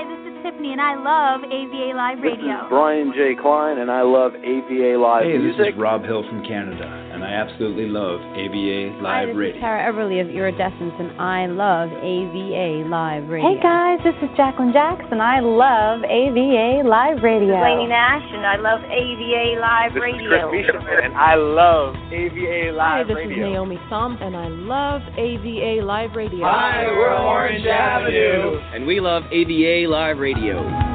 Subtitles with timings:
[0.00, 2.56] Hi, this is Tiffany, and I love AVA Live Radio.
[2.56, 3.36] This is Brian J.
[3.36, 5.58] Klein, and I love AVA Live hey, music.
[5.58, 6.88] this is Rob Hill from Canada
[7.20, 9.56] and I absolutely love AVA Live Hi, this Radio.
[9.56, 13.44] is Tara Everly of Iridescence, and I love AVA Live Radio.
[13.44, 15.20] Hey guys, this is Jacqueline Jackson.
[15.20, 17.52] I love AVA Live Radio.
[17.52, 20.48] This is Lainey Nash, and I love AVA Live this Radio.
[20.48, 23.36] This is Chris Misha, and I love AVA Live Hi, this Radio.
[23.36, 26.40] is Naomi Thumb, and I love AVA Live Radio.
[26.48, 30.89] Hi, we're Orange Avenue, and we love AVA Live Radio.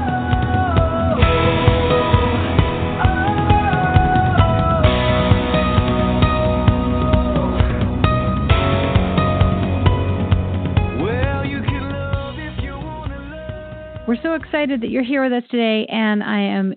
[14.66, 16.73] Excited that you're here with us today, and I am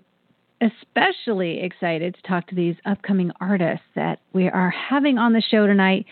[0.61, 5.65] especially excited to talk to these upcoming artists that we are having on the show
[5.65, 6.05] tonight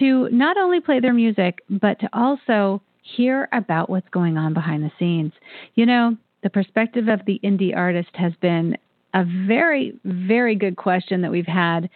[0.00, 4.82] to not only play their music, but to also hear about what's going on behind
[4.82, 5.32] the scenes.
[5.76, 8.76] You know, the perspective of the indie artist has been
[9.14, 11.88] a very, very good question that we've had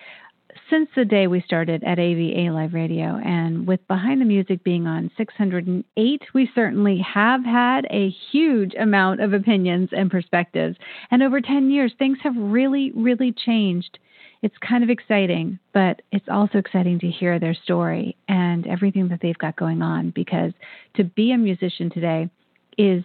[0.71, 4.87] since the day we started at AVA Live Radio, and with Behind the Music being
[4.87, 10.77] on 608, we certainly have had a huge amount of opinions and perspectives.
[11.11, 13.99] And over 10 years, things have really, really changed.
[14.43, 19.21] It's kind of exciting, but it's also exciting to hear their story and everything that
[19.23, 20.53] they've got going on because
[20.97, 22.29] to be a musician today
[22.77, 23.05] is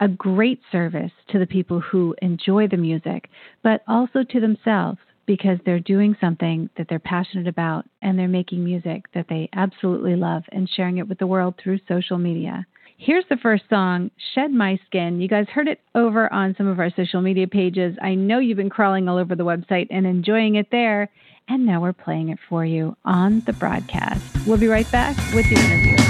[0.00, 3.28] a great service to the people who enjoy the music,
[3.62, 8.64] but also to themselves because they're doing something that they're passionate about and they're making
[8.64, 12.66] music that they absolutely love and sharing it with the world through social media.
[12.98, 15.20] Here's the first song, Shed My Skin.
[15.20, 17.96] You guys heard it over on some of our social media pages.
[18.00, 21.10] I know you've been crawling all over the website and enjoying it there.
[21.48, 24.22] And now we're playing it for you on the broadcast.
[24.46, 26.01] We'll be right back with the interview.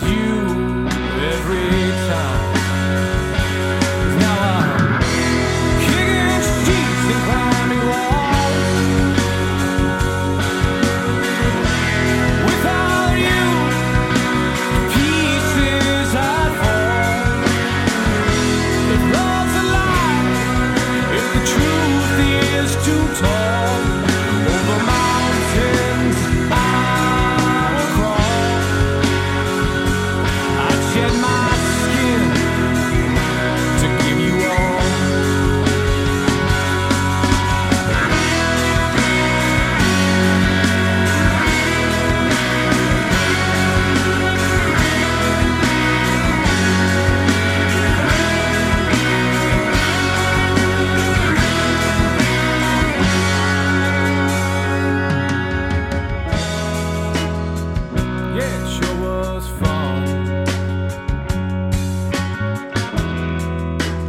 [0.00, 0.27] With you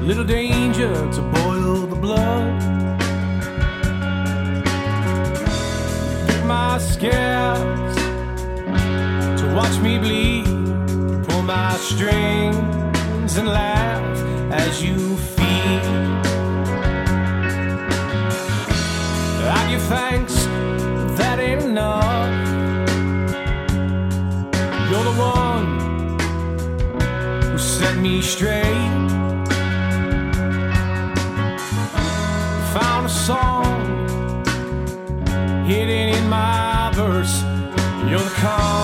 [0.09, 2.59] Little danger to boil the blood.
[6.27, 7.95] Pick my scabs
[9.39, 10.45] to watch me bleed.
[11.27, 14.17] Pull my strings and laugh
[14.51, 15.83] as you feed.
[19.57, 20.33] I give thanks,
[21.19, 22.31] that ain't enough.
[24.89, 25.67] You're the one
[27.43, 28.68] who set me straight.
[38.09, 38.78] You're the calm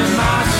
[0.00, 0.59] in my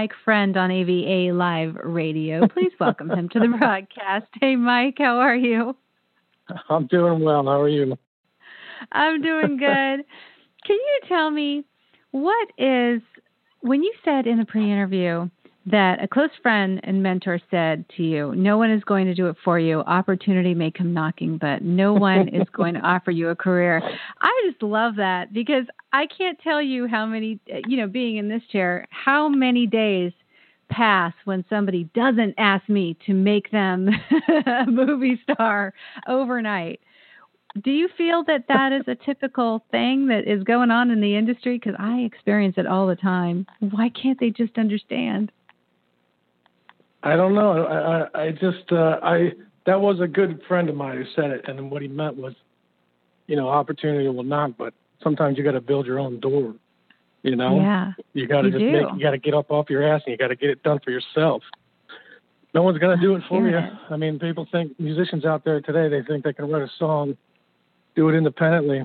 [0.00, 2.48] Mike Friend on AVA Live Radio.
[2.48, 4.24] Please welcome him to the broadcast.
[4.40, 5.76] Hey, Mike, how are you?
[6.70, 7.44] I'm doing well.
[7.44, 7.98] How are you?
[8.92, 9.66] I'm doing good.
[9.66, 10.06] Can
[10.70, 11.66] you tell me
[12.12, 13.02] what is,
[13.60, 15.28] when you said in the pre interview
[15.66, 19.26] that a close friend and mentor said to you, No one is going to do
[19.28, 19.80] it for you.
[19.80, 23.82] Opportunity may come knocking, but no one is going to offer you a career.
[24.20, 28.16] I just love that because I can't tell you how many, eh, you know, being
[28.16, 30.12] in this chair, how many days
[30.70, 33.88] pass when somebody doesn't ask me to make them
[34.46, 35.74] a movie star
[36.08, 36.80] overnight.
[37.62, 41.16] Do you feel that that is a typical thing that is going on in the
[41.16, 41.58] industry?
[41.58, 43.44] Because I experience it all the time.
[43.58, 45.32] Why can't they just understand?
[47.02, 47.64] I don't know.
[47.64, 49.32] I I, I just uh, I
[49.66, 52.34] that was a good friend of mine who said it, and what he meant was,
[53.26, 56.54] you know, opportunity will knock, but sometimes you got to build your own door.
[57.22, 58.72] You know, yeah, you got to just do.
[58.72, 60.62] make you got to get up off your ass and you got to get it
[60.62, 61.42] done for yourself.
[62.54, 63.58] No one's gonna do it for you.
[63.90, 67.16] I mean, people think musicians out there today they think they can write a song,
[67.94, 68.84] do it independently,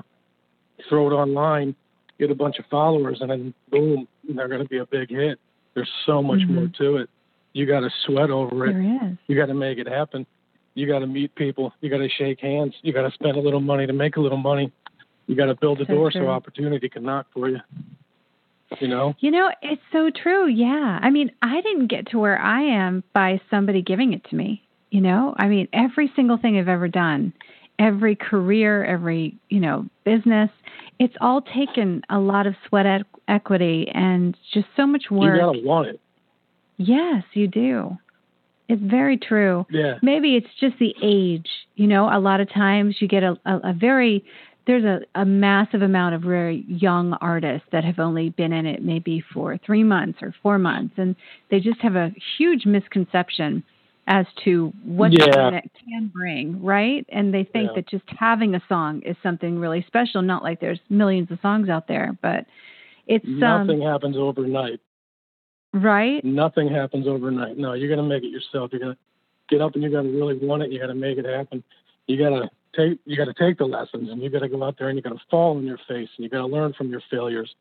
[0.88, 1.74] throw it online,
[2.18, 5.40] get a bunch of followers, and then boom, they're gonna be a big hit.
[5.74, 6.54] There's so much mm-hmm.
[6.54, 7.10] more to it.
[7.56, 8.74] You got to sweat over it.
[8.74, 9.16] There is.
[9.28, 10.26] You got to make it happen.
[10.74, 11.72] You got to meet people.
[11.80, 12.74] You got to shake hands.
[12.82, 14.70] You got to spend a little money to make a little money.
[15.26, 16.20] You got to build a so door true.
[16.20, 17.56] so opportunity can knock for you.
[18.78, 19.14] You know?
[19.20, 20.46] You know, it's so true.
[20.48, 20.98] Yeah.
[21.00, 24.62] I mean, I didn't get to where I am by somebody giving it to me.
[24.90, 27.32] You know, I mean, every single thing I've ever done,
[27.78, 30.50] every career, every, you know, business,
[30.98, 32.84] it's all taken a lot of sweat
[33.28, 35.36] equity and just so much work.
[35.36, 36.00] You got to want it.
[36.76, 37.96] Yes, you do.
[38.68, 39.64] It's very true.
[39.70, 39.94] Yeah.
[40.02, 41.48] Maybe it's just the age.
[41.76, 44.24] You know, a lot of times you get a, a, a very
[44.66, 48.82] there's a, a massive amount of very young artists that have only been in it
[48.82, 51.14] maybe for three months or four months, and
[51.50, 53.62] they just have a huge misconception
[54.08, 55.50] as to what yeah.
[55.50, 57.06] it can bring, right?
[57.08, 57.76] And they think yeah.
[57.76, 60.22] that just having a song is something really special.
[60.22, 62.46] Not like there's millions of songs out there, but
[63.06, 64.80] it's nothing um, happens overnight.
[65.82, 66.24] Right.
[66.24, 67.58] Nothing happens overnight.
[67.58, 68.70] No, you're gonna make it yourself.
[68.72, 68.96] You're gonna
[69.48, 70.72] get up and you gotta really want it.
[70.72, 71.62] You gotta make it happen.
[72.06, 74.96] You gotta take you gotta take the lessons and you gotta go out there and
[74.96, 77.54] you gotta fall on your face and you gotta learn from your failures.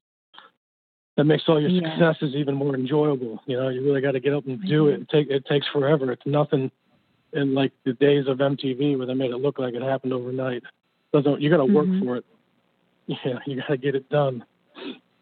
[1.17, 1.89] That makes all your Yeah.
[1.91, 3.41] successes even more enjoyable.
[3.45, 5.01] You know, you really got to get up and do it.
[5.01, 6.11] It take it takes forever.
[6.11, 6.69] It's nothing
[7.31, 10.63] in like the days of MTV where they made it look like it happened overnight.
[11.13, 12.03] Doesn't you got to work Mhm.
[12.03, 12.25] for it?
[13.07, 14.43] Yeah, you got to get it done.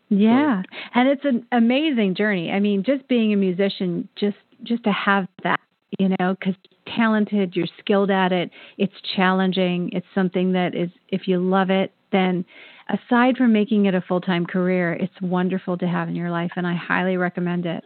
[0.10, 0.62] Yeah,
[0.94, 2.52] and it's an amazing journey.
[2.52, 5.60] I mean, just being a musician, just just to have that,
[6.00, 6.56] you know, because
[6.96, 8.52] talented, you're skilled at it.
[8.78, 9.90] It's challenging.
[9.94, 12.46] It's something that is, if you love it, then
[12.90, 16.52] aside from making it a full time career, it's wonderful to have in your life,
[16.56, 17.84] and I highly recommend it.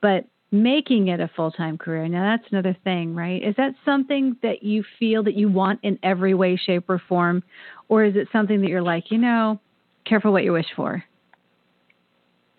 [0.00, 3.42] But making it a full time career, now that's another thing, right?
[3.42, 7.42] Is that something that you feel that you want in every way, shape, or form,
[7.88, 9.60] or is it something that you're like, you know,
[10.06, 11.02] careful what you wish for?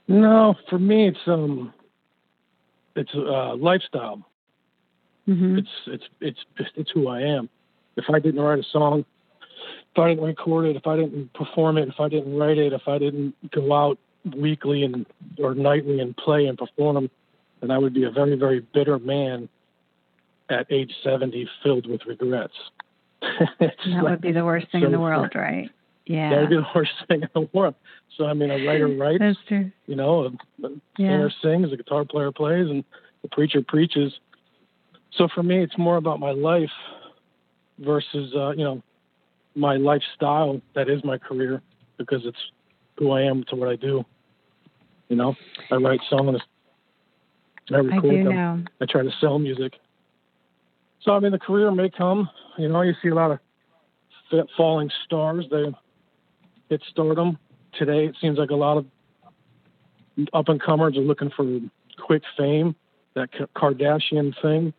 [0.07, 1.74] No, for me it's um
[2.95, 4.25] it's a uh, lifestyle.
[5.27, 5.57] Mm-hmm.
[5.59, 6.39] It's it's it's
[6.75, 7.50] it's who I am.
[7.97, 9.05] If I didn't write a song,
[9.95, 12.74] if I didn't record it, if I didn't perform it, if I didn't write it,
[12.74, 13.97] if I didn't go out
[14.38, 15.05] weekly and
[15.39, 17.09] or nightly and play and perform,
[17.62, 19.50] then I would be a very very bitter man
[20.50, 22.53] at age 70 filled with regrets.
[23.59, 25.69] that like, would be the worst thing so in the world, right?
[26.05, 26.29] Yeah.
[26.29, 27.75] That would be the worst thing in the world.
[28.17, 29.19] So I mean, a writer writes.
[29.19, 29.71] That's true.
[29.88, 30.31] You know,
[30.63, 32.83] a, a singer sings, a guitar player plays, and
[33.21, 34.13] the preacher preaches.
[35.17, 36.69] So for me, it's more about my life
[37.79, 38.81] versus uh, you know
[39.55, 40.62] my lifestyle.
[40.75, 41.62] That is my career
[41.97, 42.38] because it's
[42.97, 44.05] who I am to what I do.
[45.09, 45.35] You know,
[45.71, 46.39] I write songs.
[47.71, 48.35] I record I do them.
[48.35, 48.63] know.
[48.81, 49.74] I try to sell music.
[51.01, 52.29] So I mean, the career may come.
[52.57, 53.39] You know, you see a lot of
[54.57, 55.45] falling stars.
[55.50, 55.65] They
[56.69, 57.38] hit stardom.
[57.77, 58.86] Today, it seems like a lot of
[60.34, 61.60] up and comers are looking for
[62.00, 62.75] quick fame.
[63.15, 64.74] That Kardashian thing.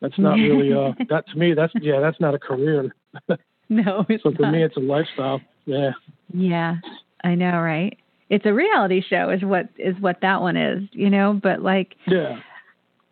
[0.00, 1.54] That's not really uh that to me.
[1.54, 2.00] That's yeah.
[2.00, 2.94] That's not a career.
[3.68, 4.52] no, it's so for not.
[4.52, 5.40] me, it's a lifestyle.
[5.64, 5.90] Yeah.
[6.32, 6.76] Yeah,
[7.24, 7.96] I know, right?
[8.28, 11.38] It's a reality show, is what is what that one is, you know.
[11.42, 12.40] But like, yeah,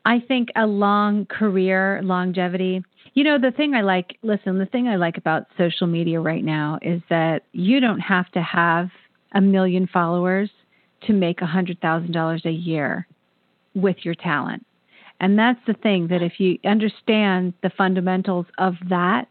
[0.04, 2.82] I think a long career, longevity.
[3.14, 6.44] You know, the thing I like, listen, the thing I like about social media right
[6.44, 8.88] now is that you don't have to have
[9.32, 10.50] a million followers
[11.06, 13.06] to make a hundred thousand dollars a year
[13.74, 14.64] with your talent.
[15.20, 19.28] And that's the thing that if you understand the fundamentals of that,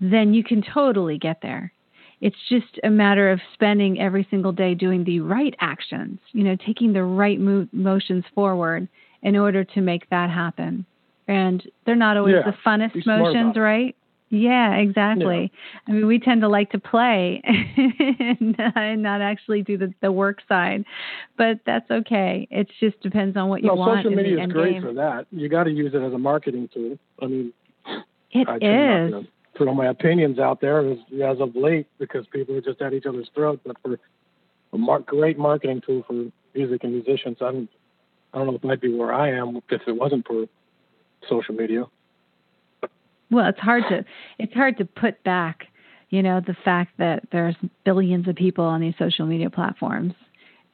[0.00, 1.72] then you can totally get there.
[2.20, 6.56] It's just a matter of spending every single day doing the right actions, you know,
[6.56, 8.88] taking the right mo- motions forward
[9.24, 10.86] in order to make that happen.
[11.26, 13.96] And they're not always Yeah, the funnest motions, right?
[14.30, 15.52] Yeah, exactly.
[15.86, 20.40] I mean, we tend to like to play and not actually do the, the work
[20.48, 20.84] side,
[21.38, 22.48] but that's okay.
[22.50, 24.00] It just depends on what you no, want.
[24.00, 24.82] social media is great game.
[24.82, 25.26] for that.
[25.30, 26.98] You got to use it as a marketing tool.
[27.22, 27.52] I mean,
[28.32, 29.24] It I is.
[29.56, 33.06] throw my opinions out there as, as of late because people are just at each
[33.06, 33.62] other's throats.
[33.64, 33.98] But for
[34.72, 37.68] a mar- great marketing tool for music and musicians, I'm,
[38.34, 40.46] I don't know if I'd be where I am if it wasn't for
[41.28, 41.84] social media.
[43.30, 44.04] Well, it's hard to
[44.38, 45.68] it's hard to put back,
[46.10, 50.14] you know, the fact that there's billions of people on these social media platforms,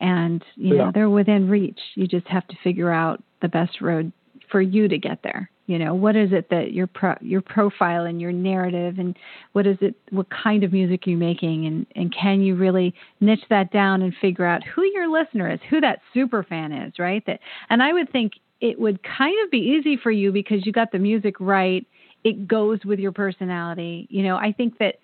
[0.01, 0.85] and you Yeah.
[0.85, 1.79] know they're within reach.
[1.95, 4.13] You just have to figure out the best road
[4.51, 5.51] for you to get there.
[5.71, 9.17] You know, what is it that your pro, your profile and your narrative, and
[9.53, 9.95] what is it?
[10.11, 14.13] What kind of music you're making, and and can you really niche that down and
[14.21, 17.25] figure out who your listener is, who that super fan is, right?
[17.27, 20.73] That, and I would think it would kind of be easy for you because you
[20.73, 21.87] got the music right
[22.25, 24.07] it goes with your personality.
[24.11, 24.97] You know, I think that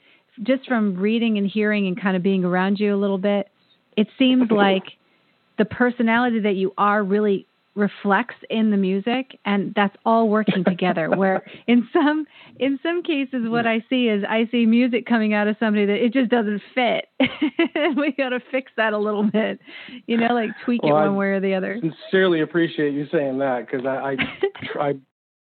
[0.43, 3.49] just from reading and hearing and kind of being around you a little bit,
[3.97, 4.85] it seems like
[5.59, 7.47] the personality that you are really
[7.77, 12.27] reflects in the music and that's all working together where in some
[12.59, 16.03] in some cases what i see is i see music coming out of somebody that
[16.03, 17.07] it just doesn't fit
[17.97, 19.61] we got to fix that a little bit
[20.07, 23.07] you know like tweak Well, it I one way or the other Sincerely appreciate you
[23.13, 24.17] saying that because I,
[24.81, 24.95] I, I,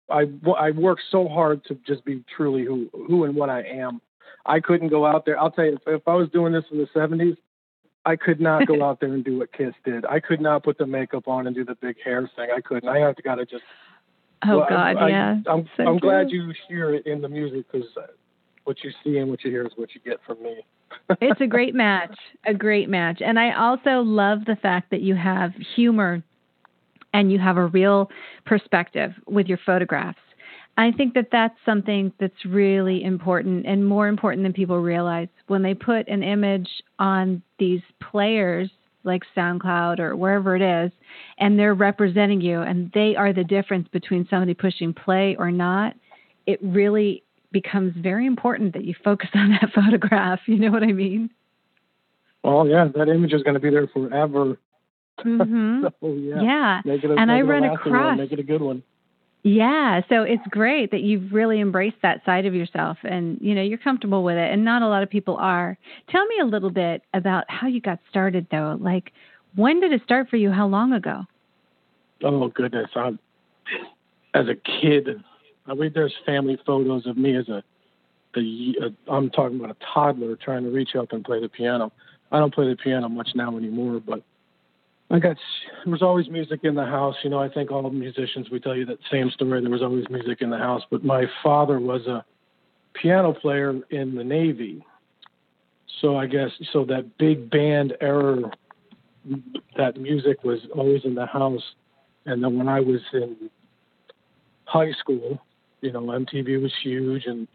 [0.10, 0.26] I,
[0.60, 4.02] I work so hard to just be truly who, who and what I am.
[4.46, 5.40] I couldn't go out there.
[5.40, 7.36] I'll tell you, if, if I was doing this in the '70s,
[8.06, 10.06] I could not go out there and do what Kiss did.
[10.06, 12.50] I could not put the makeup on and do the big hair thing.
[12.56, 12.88] I couldn't.
[12.88, 13.64] I have to gotta just.
[14.48, 17.30] oh well, god I, yeah I, I'm So I'm glad you hear it in the
[17.30, 18.08] music because uh,
[18.66, 20.66] what you see and what you hear is what you get from me.
[21.22, 23.22] it's a great match, a great match.
[23.24, 26.24] And I also love the fact that you have humor
[27.14, 28.10] and you have a real
[28.46, 30.20] perspective with your photographs.
[30.78, 35.30] I think that that's something that's really important and more important than people realize.
[35.48, 38.70] When they put an image on these players
[39.04, 40.92] like SoundCloud or wherever it is,
[41.38, 45.96] and they're representing you and they are the difference between somebody pushing play or not,
[46.46, 50.40] it really becomes very important that you focus on that photograph.
[50.46, 51.30] You know what I mean?
[52.44, 54.58] Well, yeah, that image is going to be there forever.
[55.24, 55.86] Mm-hmm.
[56.02, 56.82] So yeah, Yeah.
[56.86, 58.84] It And I run one, across- Make it a good one.
[59.48, 63.62] Yeah, so it's great that you've really embraced that side of yourself and you know
[63.62, 65.78] you're comfortable with it and not a lot of people are.
[66.10, 68.76] Tell me a little bit about how you got started though.
[68.82, 69.12] Like
[69.56, 70.50] when did it start for you?
[70.50, 71.26] How long ago?
[72.24, 73.20] Oh goodness, I'm
[74.34, 75.24] as a kid.
[75.68, 77.64] I mean, there's family photos of me as a
[78.34, 81.92] the uh, I'm talking about a toddler trying to reach up and play the piano.
[82.32, 84.24] I don't play the piano much now anymore, but
[85.12, 85.38] I got
[85.84, 87.16] there was always music in the house.
[87.24, 89.62] You know, I think all musicians we tell you that same story.
[89.62, 92.26] There was always music in the house, but my father was a
[92.94, 94.84] piano player in the Navy.
[96.02, 98.52] So I guess so that big band era
[99.78, 101.64] that music was always in the house.
[102.26, 103.50] And then when I was in
[104.66, 105.40] high school,
[105.82, 107.48] you know, MTV was huge, and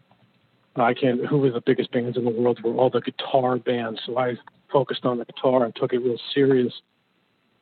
[0.77, 1.27] I can't.
[1.27, 2.61] Who were the biggest bands in the world?
[2.63, 4.01] Were all the guitar bands.
[4.07, 4.35] So I
[4.73, 6.73] focused on the guitar and took it real serious.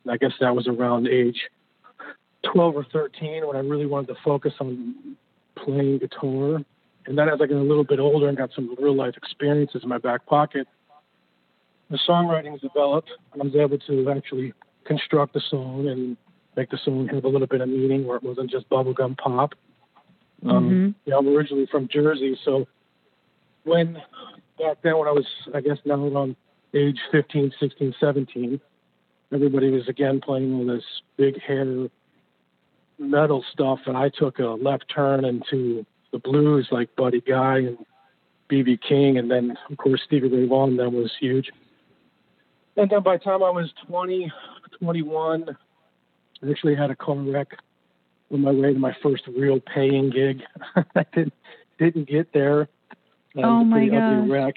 [0.07, 1.37] I guess that was around age
[2.53, 5.15] 12 or 13 when I really wanted to focus on
[5.55, 6.59] playing guitar.
[7.05, 9.81] And then as I got a little bit older and got some real life experiences
[9.83, 10.67] in my back pocket,
[11.89, 13.09] the songwriting's developed.
[13.33, 14.53] I was able to actually
[14.85, 16.15] construct the song and
[16.55, 19.53] make the song have a little bit of meaning where it wasn't just bubblegum pop.
[20.45, 20.95] Um, Mhm.
[21.05, 22.67] yeah, I'm originally from Jersey, so
[23.63, 24.01] when
[24.57, 26.35] back then when I was, I guess now around
[26.73, 28.61] age 15, 16, 17,
[29.33, 30.83] everybody was again playing all this
[31.17, 31.87] big hair
[32.97, 37.77] metal stuff, and I took a left turn into the blues like Buddy Guy and
[38.51, 41.49] BB King, and then of course Stevie Ray Vaughan then was huge.
[42.75, 44.31] And then by the time I was 20,
[44.81, 45.57] 21,
[46.41, 47.57] I actually had a car wreck
[48.31, 50.41] on my way to my first real paying gig.
[50.75, 51.33] I didn't
[51.77, 52.61] didn't get there.
[52.61, 52.69] It
[53.43, 54.55] Oh, my ugly wreck.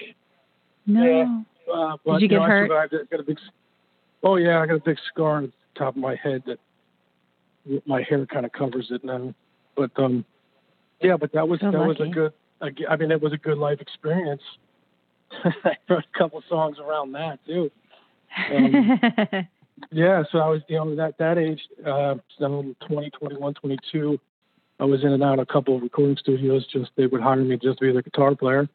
[0.85, 1.05] No.
[1.05, 1.73] Yeah.
[1.73, 2.65] Uh, but, you get know, hurt?
[2.65, 3.09] I survived it.
[3.09, 3.37] Got a big.
[4.23, 6.59] Oh yeah, I got a big scar on the top of my head that
[7.85, 9.33] my hair kind of covers it now.
[9.75, 10.25] But um,
[11.01, 12.33] yeah, but that was So that was a good.
[12.61, 14.41] I mean, it was a good life experience.
[15.43, 17.69] I wrote a couple songs around that too.
[18.51, 19.47] Um,
[19.91, 24.19] Yeah, so I was, you know, that that age, uh, so 20, 21, 22,
[24.79, 26.65] I was in and out of a couple of recording studios.
[26.71, 28.67] Just they would hire me just to be the guitar player.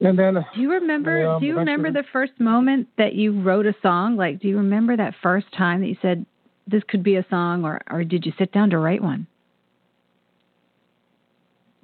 [0.00, 3.66] And then Do you remember Yeah, do you remember the first moment that you wrote
[3.66, 4.16] a song?
[4.16, 6.24] Like do you remember that first time that you said
[6.66, 9.26] this could be a song or or did you sit down to write one?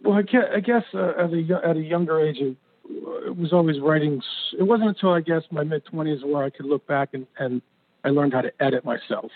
[0.04, 2.56] Well, I guess, I guess uh, at a at a younger age, it,
[2.88, 4.20] it was always writing.
[4.58, 7.62] It wasn't until I guess my mid twenties where I could look back and and
[8.04, 9.30] I learned how to edit myself.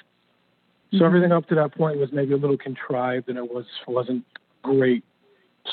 [0.93, 1.07] So Mhm.
[1.07, 4.25] everything up to that point was maybe a little contrived, and it was wasn't
[4.63, 5.05] great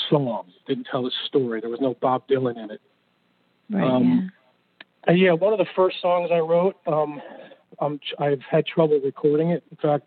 [0.10, 0.46] song.
[0.65, 1.60] Didn't tell a story.
[1.60, 2.82] There was no Bob Dylan in it.
[3.69, 3.84] Right.
[3.84, 4.32] Um,
[5.08, 7.21] And yeah, one of the first songs I wrote, um,
[7.80, 9.63] um, I've had trouble recording it.
[9.69, 10.04] In fact,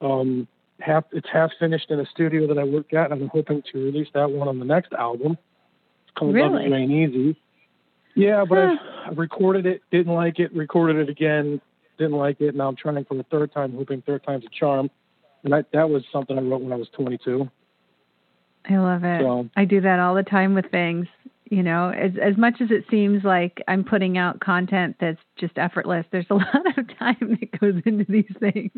[0.00, 0.48] um,
[0.80, 3.78] half it's half finished in a studio that I work at, and I'm hoping to
[3.84, 5.32] release that one on the next album.
[6.06, 6.68] It's called Love Really?
[6.68, 7.36] You Ain't Easy.
[8.14, 8.76] Yeah, but Huh.
[9.06, 11.60] I, I recorded it, didn't like it, recorded it again,
[11.98, 12.54] didn't like it.
[12.54, 14.90] Now I'm trying for a third time, hoping third time's a charm.
[15.44, 17.50] And that that was something I wrote when I was 22.
[18.70, 19.20] I love it.
[19.20, 21.06] So- I do that all the time with things.
[21.52, 25.58] You know, as as much as it seems like I'm putting out content that's just
[25.58, 28.70] effortless, there's a lot of time that goes into these things.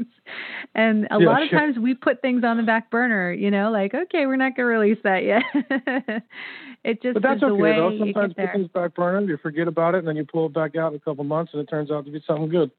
[0.74, 1.60] And a Yeah, lot of sure.
[1.60, 4.64] times we put things on the back burner, you know, like, okay, we're not going
[4.66, 5.44] to release that yet.
[6.84, 7.90] it just But that's is the okay way though.
[7.90, 10.52] you Sometimes put things back burner, you forget about it, and then you pull it
[10.52, 12.72] back out in a couple months, and it turns out to be something good.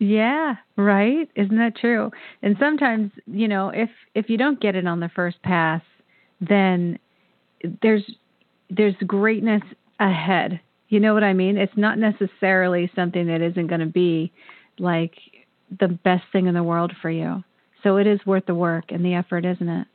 [0.00, 1.30] Yeah, right.
[1.36, 2.10] Isn't that true?
[2.42, 5.82] And sometimes, you know, if if you don't get it on the first pass,
[6.40, 6.98] then
[7.82, 8.02] there's
[8.70, 9.62] there's greatness
[9.98, 10.60] ahead.
[10.88, 11.56] You know what I mean?
[11.56, 14.32] It's not necessarily something that isn't going to be
[14.78, 15.14] like
[15.78, 17.44] the best thing in the world for you.
[17.82, 19.86] So it is worth the work and the effort, isn't it?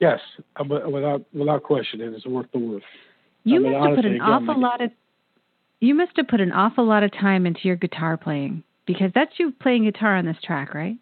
[0.00, 0.20] Yes,
[0.56, 2.82] uh, without without question, it is worth the work.
[3.42, 4.90] You I mean, must have put an awful lot of
[5.80, 9.32] you must have put an awful lot of time into your guitar playing because that's
[9.38, 10.96] you playing guitar on this track, right?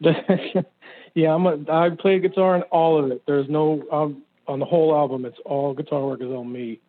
[1.14, 3.22] yeah, I'm a, I play guitar in all of it.
[3.26, 5.24] There's no um, on the whole album.
[5.24, 6.80] It's all guitar work is on me.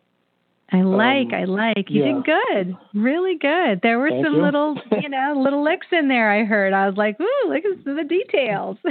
[0.72, 1.90] I like, Um, I like.
[1.90, 2.12] You yeah.
[2.14, 3.80] did good, really good.
[3.82, 4.42] There were Thank some you.
[4.42, 6.30] little, you know, little licks in there.
[6.30, 6.72] I heard.
[6.72, 8.78] I was like, ooh, look at the details.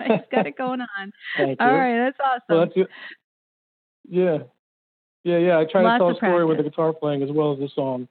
[0.00, 1.12] Nice, got it going on.
[1.36, 1.66] Thank you.
[1.66, 2.42] All right, that's awesome.
[2.48, 2.90] Well, that's.
[4.08, 4.38] Yeah,
[5.24, 5.58] yeah, yeah.
[5.58, 7.68] I try Lots to tell a story with the guitar playing as well as the
[7.74, 8.08] song.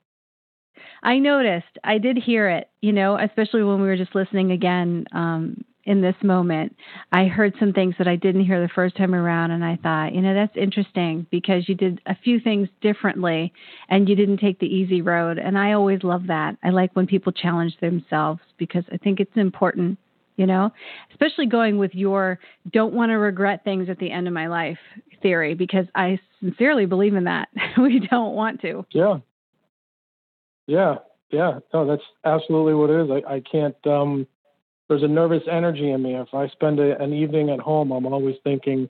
[1.03, 1.77] I noticed.
[1.83, 6.02] I did hear it, you know, especially when we were just listening again um, in
[6.02, 6.75] this moment.
[7.12, 10.13] I heard some things that I didn't hear the first time around, and I thought,
[10.13, 13.52] you know, that's interesting because you did a few things differently
[13.89, 15.39] and you didn't take the easy road.
[15.39, 16.58] And I always love that.
[16.63, 19.97] I like when people challenge themselves because I think it's important,
[20.38, 20.71] you know,
[21.10, 22.38] especially going with your
[22.71, 24.78] don't want to regret things at the end of my life
[25.23, 27.49] theory because I sincerely believe in that.
[27.80, 28.86] we don't want to.
[28.91, 29.17] Yeah.
[30.67, 30.97] Yeah,
[31.32, 31.58] yeah.
[31.73, 33.10] No, that's absolutely what it is.
[33.10, 33.75] I, I can't.
[33.88, 34.28] um
[34.89, 36.15] There's a nervous energy in me.
[36.15, 38.89] If I spend a, an evening at home, I'm always thinking,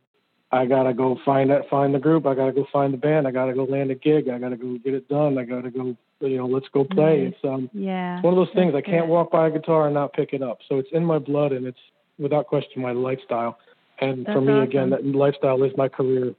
[0.51, 2.25] I gotta go find that, find the group.
[2.25, 3.27] I gotta go find the band.
[3.27, 4.29] I gotta go land a gig.
[4.29, 5.37] I gotta go get it done.
[5.37, 5.95] I gotta go.
[6.21, 7.25] You know, let's go play.
[7.25, 7.33] Nice.
[7.35, 8.17] It's um, Yeah.
[8.17, 8.73] it's one of those things.
[8.75, 9.13] I can't good.
[9.13, 10.59] walk by a guitar and not pick it up.
[10.67, 11.77] So it's in my blood, and it's
[12.17, 13.57] without question my lifestyle.
[14.01, 16.33] And for That's me, again, that lifestyle is my career.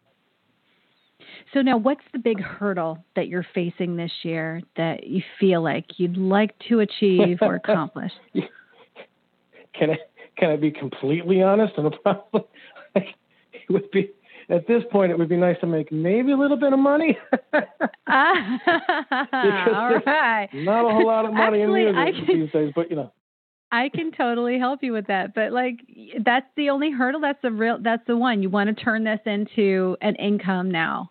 [1.52, 5.84] So now, what's the big hurdle that you're facing this year that you feel like
[5.98, 8.12] you'd like to achieve or accomplish?
[9.80, 9.98] Can I
[10.36, 11.72] can I be completely honest?
[11.76, 12.44] And the problem
[12.94, 13.14] it
[13.68, 14.10] would be
[14.48, 17.18] at this point it would be nice to make maybe a little bit of money.
[18.06, 18.60] ah,
[19.32, 20.00] all.
[20.54, 23.12] Not a whole lot of money Actually, in music can- these days, but you know.
[23.72, 25.76] I can totally help you with that, but like
[26.24, 27.20] that's the only hurdle.
[27.20, 27.78] That's the real.
[27.80, 28.42] That's the one.
[28.42, 31.10] You want to turn this into an income now.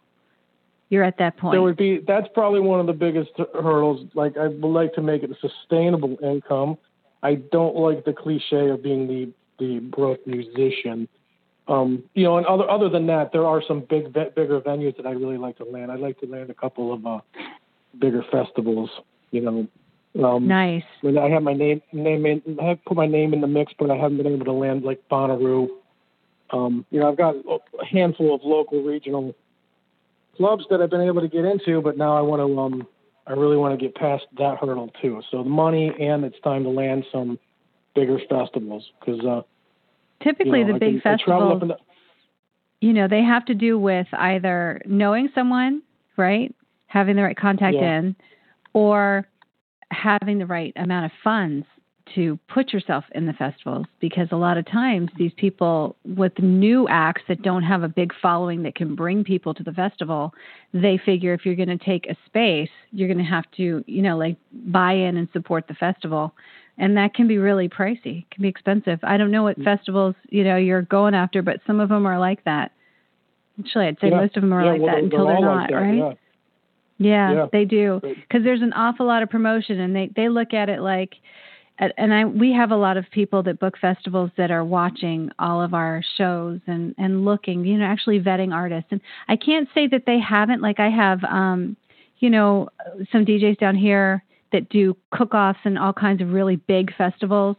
[0.89, 1.53] You're at that point.
[1.53, 4.09] There would be that's probably one of the biggest hurdles.
[4.13, 6.77] Like I would like to make it a sustainable income.
[7.23, 11.07] I don't like the cliche of being the the broke musician.
[11.67, 15.05] Um, you know, and other other than that, there are some big bigger venues that
[15.05, 15.91] I really like to land.
[15.91, 17.19] I'd like to land a couple of uh,
[17.99, 18.89] bigger festivals.
[19.31, 19.67] You know,
[20.25, 20.83] um, nice.
[21.01, 23.73] when I have my name name in, I have put my name in the mix,
[23.77, 25.67] but I haven't been able to land like Bonnaroo.
[26.51, 29.35] Um, you know, I've got a handful of local regional
[30.35, 32.87] clubs that I've been able to get into, but now I want to um,
[33.29, 35.21] I really want to get past that hurdle too.
[35.31, 37.37] So the money and it's time to land some
[37.95, 39.41] bigger festivals because uh,
[40.23, 41.61] Typically, you know, the I big can, festivals.
[41.61, 41.73] down-
[42.81, 45.81] you know, they have to do with either knowing someone,
[46.17, 46.53] right?
[46.87, 47.99] Having the right contact Yeah.
[47.99, 48.15] in,
[48.73, 49.27] or
[49.91, 51.65] having the right amount of funds
[52.15, 53.85] to put yourself in the festivals.
[53.99, 58.11] Because a lot of times, these people with new acts that don't have a big
[58.21, 60.33] following that can bring people to the festival,
[60.73, 64.01] they figure if you're going to take a space, you're going to have to, you
[64.01, 66.33] know, like buy in and support the festival.
[66.77, 68.99] And that can be really pricey, can be expensive.
[69.03, 72.17] I don't know what festivals, you know, you're going after, but some of them are
[72.17, 72.71] like that.
[73.59, 74.21] Actually, I'd say Yeah.
[74.21, 75.95] most of them are Yeah, like well, that until they're they're not, like right?
[75.95, 76.13] yeah.
[76.99, 77.45] Yeah, Yeah.
[77.51, 77.99] they do.
[78.01, 81.15] Because there's an awful lot of promotion, and they they look at it like,
[81.97, 85.61] and I we have a lot of people that book festivals that are watching all
[85.61, 88.89] of our shows and and looking, you know, actually vetting artists.
[88.91, 90.61] And I can't say that they haven't.
[90.61, 91.77] Like I have, um,
[92.19, 92.69] you know,
[93.11, 97.55] some DJs down here that do cook-offs and all kinds of really big festivals.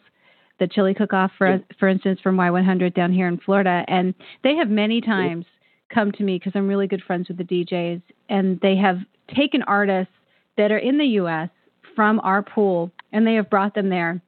[0.59, 4.69] The chili cook-off, for for instance, from Y100 down here in Florida, and they have
[4.69, 5.47] many times
[5.89, 8.99] come to me because I'm really good friends with the DJs, and they have
[9.35, 10.13] taken artists
[10.59, 11.49] that are in the U.S.
[11.97, 14.21] from our pool, and they have brought them there.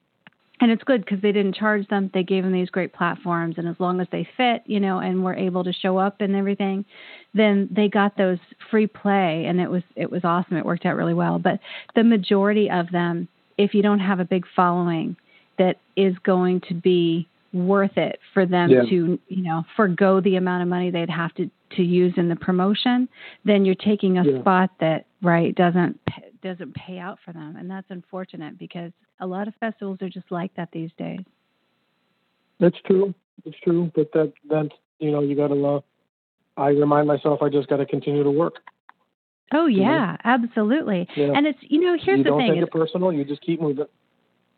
[0.60, 2.08] And it's good because they didn't charge them.
[2.14, 5.24] They gave them these great platforms, and as long as they fit, you know, and
[5.24, 6.84] were able to show up and everything,
[7.34, 8.38] then they got those
[8.70, 10.56] free play, and it was it was awesome.
[10.56, 11.40] It worked out really well.
[11.40, 11.58] But
[11.96, 13.26] the majority of them,
[13.58, 15.16] if you don't have a big following,
[15.58, 18.82] that is going to be worth it for them Yeah.
[18.82, 22.36] to you know forego the amount of money they'd have to to use in the
[22.36, 23.06] promotion
[23.44, 24.40] then you're taking a Yeah.
[24.40, 26.00] spot that right doesn't
[26.42, 30.30] doesn't pay out for them and that's unfortunate because a lot of festivals are just
[30.30, 31.20] like that these days
[32.60, 33.14] That's true.
[33.44, 33.90] It's true.
[33.94, 35.66] But that that you know you got to.
[35.66, 35.80] Uh,
[36.56, 38.56] I remind myself I just got to continue to work.
[39.52, 39.90] oh You know?
[39.90, 41.32] yeah absolutely Yeah.
[41.34, 43.12] and it's you know here's you the don't thing take it personal.
[43.12, 43.86] You just keep moving.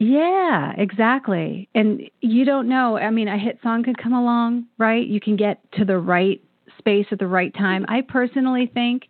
[0.00, 1.68] Yeah, exactly.
[1.74, 2.96] And you don't know.
[2.98, 5.06] I mean, a hit song could come along, right?
[5.06, 6.42] You can get to the right
[6.78, 7.86] space at the right time.
[7.88, 9.04] I personally think,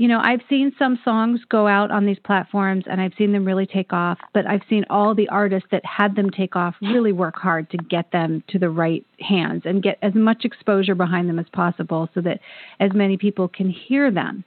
[0.00, 3.44] you know, I've seen some songs go out on these platforms and I've seen them
[3.44, 7.12] really take off, but I've seen all the artists that had them take off really
[7.12, 11.28] work hard to get them to the right hands and get as much exposure behind
[11.28, 12.40] them as possible so that
[12.80, 14.42] as many people can hear them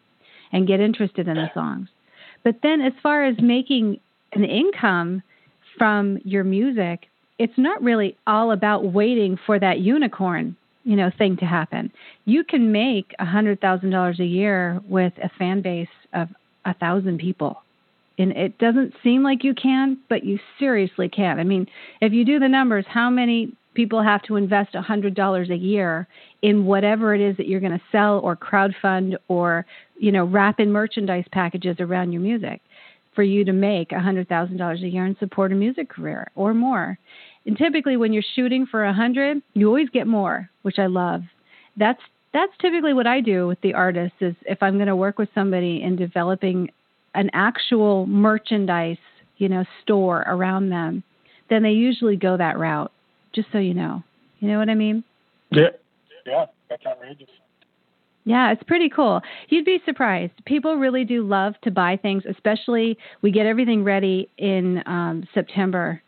[0.51, 1.87] and get interested in the songs.
[2.43, 3.99] But then as far as making
[4.33, 5.21] an income,
[5.77, 7.07] from your music,
[7.39, 11.91] it's not really all about waiting for that unicorn, you know, thing to happen.
[12.25, 16.29] You can make a hundred thousand dollars a year with a fan base of
[16.65, 17.61] a thousand people.
[18.17, 21.39] And it doesn't seem like you can, but you seriously can.
[21.39, 21.67] I mean,
[21.99, 25.55] if you do the numbers, how many people have to invest a hundred dollars a
[25.55, 26.07] year
[26.43, 29.65] in whatever it is that you're going to sell or crowdfund or,
[29.97, 32.61] you know, wrap in merchandise packages around your music?
[33.15, 36.29] for you to make a hundred thousand dollars a year and support a music career
[36.35, 36.97] or more.
[37.45, 41.21] And typically when you're shooting for a hundred, you always get more, which I love.
[41.77, 42.01] That's
[42.33, 45.29] that's typically what I do with the artists is if I'm going to work with
[45.35, 46.71] somebody in developing
[47.13, 48.97] an actual merchandise,
[49.37, 51.03] you know, store around them,
[51.49, 52.91] then they usually go that route.
[53.33, 54.03] Just so you know.
[54.39, 55.03] You know what I mean?
[55.51, 55.69] Yeah.
[56.25, 56.45] Yeah.
[56.69, 57.29] That's outrageous.
[58.25, 59.21] Yeah, it's pretty cool.
[59.49, 60.33] You'd be surprised.
[60.45, 66.01] People really do love to buy things, especially we get everything ready in um, September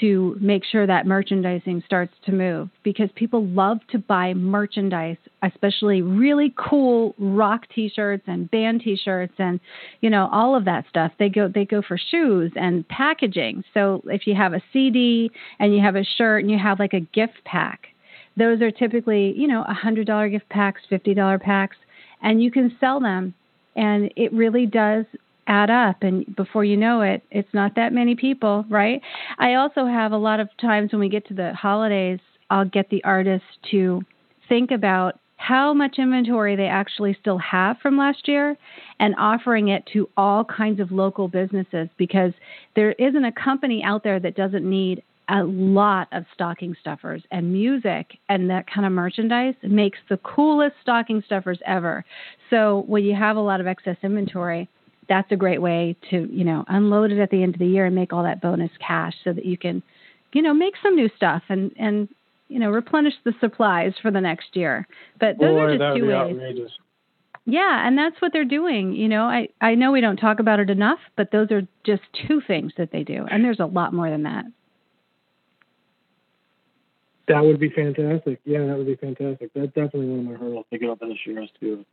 [0.00, 6.02] to make sure that merchandising starts to move because people love to buy merchandise, especially
[6.02, 9.60] really cool rock t-shirts and band t-shirts and
[10.00, 11.12] you know all of that stuff.
[11.18, 13.64] They go they go for shoes and packaging.
[13.74, 16.94] So if you have a CD and you have a shirt and you have like
[16.94, 17.88] a gift pack,
[18.36, 21.76] those are typically, you know, $100 gift packs, $50 packs,
[22.22, 23.34] and you can sell them.
[23.76, 25.04] And it really does
[25.52, 26.02] add up.
[26.02, 29.00] And before you know it, it's not that many people, right?
[29.38, 32.88] I also have a lot of times when we get to the holidays, I'll get
[32.88, 34.00] the artists to
[34.48, 38.56] think about how much inventory they actually still have from last year
[39.00, 42.32] and offering it to all kinds of local businesses because
[42.76, 47.52] there isn't a company out there that doesn't need a lot of stocking stuffers and
[47.52, 52.04] music and that kind of merchandise makes the coolest stocking stuffers ever.
[52.50, 54.68] So when you have a lot of excess inventory,
[55.08, 57.86] that's a great way to, you know, unload it at the end of the year
[57.86, 59.82] and make all that bonus cash so that you can,
[60.32, 62.08] you know, make some new stuff and and
[62.52, 64.86] you know, replenish the supplies for the next year.
[65.18, 66.14] But those Boy, are just two ways.
[66.14, 66.72] outrageous.
[67.46, 68.92] Yeah, and that's what they're doing.
[68.92, 72.02] You know, I I know we don't talk about it enough, but those are just
[72.28, 74.44] two things that they do, and there's a lot more than that.
[77.28, 78.40] That would be fantastic.
[78.44, 79.50] Yeah, that would be fantastic.
[79.54, 81.84] That's definitely one of my hurdles to get over this year is to.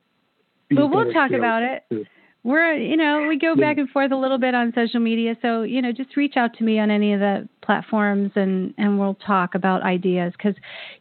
[0.72, 1.84] But we'll talk about it.
[1.90, 2.06] to-
[2.44, 5.64] We're, you know, we go back and forth a little bit on social media, so
[5.64, 9.16] you know, just reach out to me on any of the platforms, and and we'll
[9.16, 10.32] talk about ideas.
[10.38, 10.56] Because,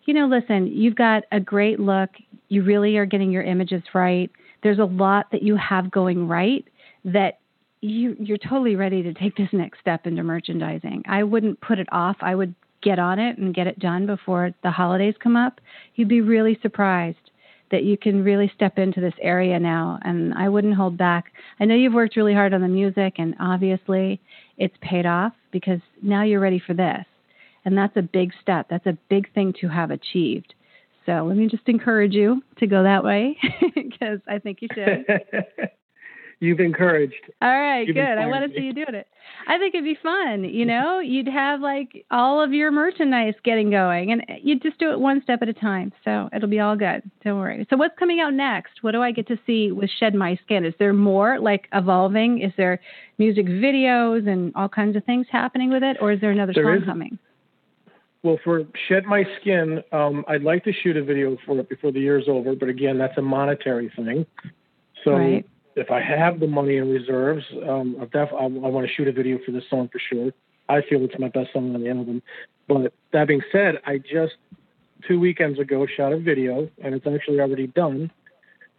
[0.05, 2.11] you know, listen, you've got a great look.
[2.49, 4.31] You really are getting your images right.
[4.65, 6.67] There's a lot that you have going right
[7.05, 7.39] that
[7.81, 11.05] you you're totally ready to take this next step into merchandising.
[11.07, 12.17] I wouldn't put it off.
[12.21, 15.61] I would get on it and get it done before the holidays come up.
[15.95, 17.28] You'd be really surprised
[17.71, 21.33] that you can really step into this area now and I wouldn't hold back.
[21.61, 24.21] I know you've worked really hard on the music and obviously
[24.57, 27.05] it's paid off because now you're ready for this.
[27.65, 28.67] And that's a big step.
[28.71, 30.55] That's a big thing to have achieved.
[31.05, 33.37] So let me just encourage you to go that way
[33.75, 35.07] because I think you should.
[36.41, 37.15] You've encouraged.
[37.43, 38.17] All right, You've good.
[38.17, 39.09] I want to see you doing it.
[39.49, 40.45] I think it'd be fun.
[40.45, 44.93] You know, you'd have like all of your merchandise getting going, and you'd just do
[44.93, 45.93] it one step at a time.
[46.05, 47.03] So it'll be all good.
[47.25, 47.67] Don't worry.
[47.71, 48.83] So what's coming out next?
[48.83, 50.65] What do I get to see with Shed My Skin?
[50.65, 52.41] Is there more like evolving?
[52.41, 52.81] Is there
[53.19, 56.65] music videos and all kinds of things happening with it, or is there another There
[56.65, 57.19] song is- coming?
[58.25, 61.93] Well, for Shed My Skin, um, I'd like to shoot a video for it before
[61.93, 64.27] the year's over, but again, that's a monetary thing.
[65.05, 65.47] So Right.
[65.79, 69.09] If I have the money in reserves, um, I'll def- I, I want to shoot
[69.09, 70.33] a video for this song for sure.
[70.69, 72.23] I feel it's my best song on the album.
[72.67, 74.35] But that being said, I just
[75.07, 78.11] two weekends ago shot a video, and it's actually already done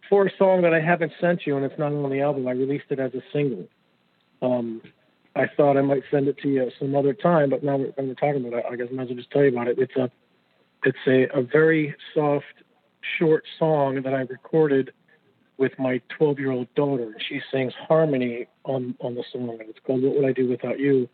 [0.08, 2.46] for a song that I haven't sent you, and it's not on the album.
[2.46, 3.66] I released it as a single.
[4.42, 4.82] Um,
[5.34, 8.14] I thought I might send it to you some other time, but now we're, we're
[8.14, 9.78] talking about it, I guess I might as well just tell you about it.
[9.78, 10.10] It's a,
[10.84, 12.46] it's a, a very soft,
[13.18, 14.92] short song that I recorded
[15.60, 17.14] with my 12 year old daughter.
[17.28, 21.08] She sings harmony on on the song, it's called "What Would I Do Without You."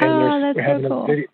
[0.00, 1.04] And Oh, that's we're so having cool.
[1.04, 1.26] a video.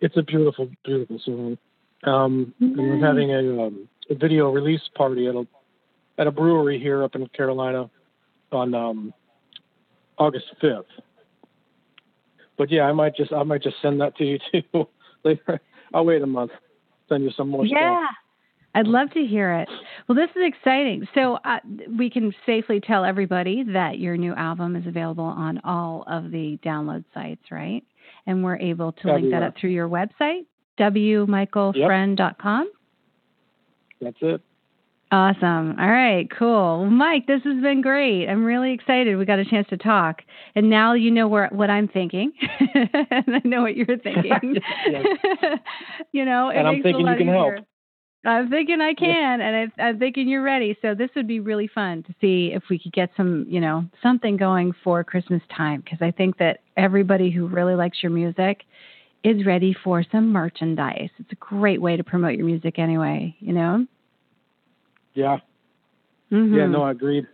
[0.00, 1.56] It's a beautiful, beautiful song.
[2.04, 5.46] Um, and we're having a, um, a video release party at a
[6.18, 7.88] at a brewery here up in Carolina
[8.50, 9.14] on um,
[10.18, 10.84] August 5th.
[12.58, 14.88] But yeah, I might just I might just send that to you too
[15.24, 15.60] later.
[15.94, 16.50] I'll wait a month.
[17.08, 17.76] Send you some more Yeah.
[17.76, 18.14] stuff.
[18.74, 19.68] I'd love to hear it.
[20.08, 21.06] Well, this is exciting.
[21.14, 21.58] So uh,
[21.98, 26.58] we can safely tell everybody that your new album is available on all of the
[26.64, 27.82] download sites, right?
[28.26, 30.46] And we're able to link that up through your website,
[30.78, 32.72] wmichaelfriend.com.
[34.00, 34.40] That's it.
[35.12, 35.78] Awesome.
[35.78, 36.86] All right, cool.
[36.86, 38.26] Mike, this has been great.
[38.28, 40.22] I'm really excited we got a chance to talk.
[40.54, 42.32] And now you know where what I'm thinking.
[42.74, 42.88] and
[43.34, 44.32] I know what you're thinking.
[46.12, 47.54] You know, it And I'm makes it a thinking you lot can help.
[48.24, 50.76] I'm thinking I can, and I, I'm thinking you're ready.
[50.80, 53.84] So this would be really fun to see if we could get some, you know,
[54.00, 58.62] something going for Christmas time because I think that everybody who really likes your music
[59.24, 61.10] is ready for some merchandise.
[61.18, 63.86] It's a great way to promote your music anyway, you know.
[65.14, 65.38] Yeah.
[66.30, 66.56] Mhm.
[66.56, 67.26] Yeah, no, I agreed.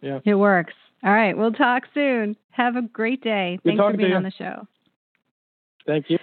[0.00, 0.20] Yeah.
[0.24, 0.74] It works.
[1.04, 2.36] All right, we'll talk soon.
[2.50, 3.58] Have a great day.
[3.64, 4.66] Good Thanks for being on the show.
[5.86, 6.18] Thank you.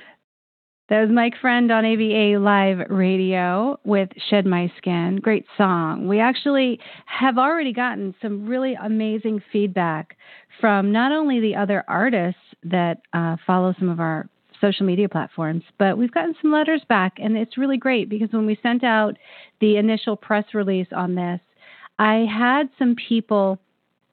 [0.89, 5.19] That was Mike Friend on AVA Live Radio with Shed My Skin.
[5.21, 6.07] Great song.
[6.07, 10.17] We actually have already gotten some really amazing feedback
[10.59, 14.27] from not only the other artists that uh, follow some of our
[14.59, 18.47] social media platforms, but we've gotten some letters back, and it's really great because when
[18.47, 19.15] we sent out
[19.61, 21.39] the initial press release on this,
[21.99, 23.59] I had some people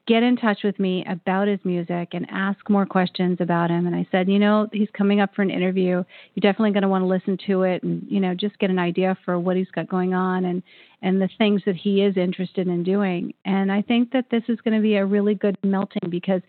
[0.07, 3.85] get in touch with me about his music and ask more questions about him.
[3.85, 6.03] And I said, you know, he's coming up for an interview.
[6.33, 8.79] You're definitely going to want to listen to it and, you know, just get an
[8.79, 10.63] idea for what he's got going on and,
[11.01, 13.33] and the things that he is interested in doing.
[13.43, 16.41] And I think that this is going to be a really good melting because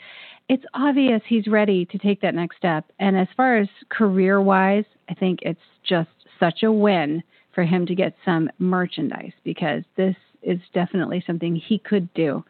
[0.49, 2.85] it's obvious he's ready to take that next step.
[3.01, 7.87] And as far as career wise, I think it's just such a win for him
[7.87, 12.45] to get some merchandise because this is definitely something he could do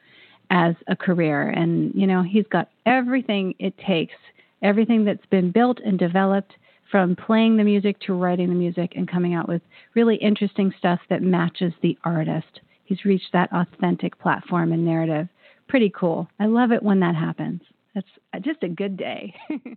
[0.50, 1.50] as a career.
[1.50, 4.14] And, you know, he's got everything it takes,
[4.62, 6.54] everything that's been built and developed
[6.90, 9.62] from playing the music to writing the music and coming out with
[9.94, 12.61] really interesting stuff that matches the artist.
[12.84, 15.28] He's reached that authentic platform and narrative.
[15.68, 16.28] Pretty cool.
[16.40, 17.61] I love it when that happens.
[17.94, 18.06] That's
[18.40, 19.34] just a good day.